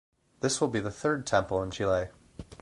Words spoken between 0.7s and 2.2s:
the third temple in Chile.